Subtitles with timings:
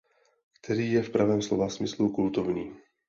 [0.61, 2.73] Který je v pravém slova smyslu kultovní.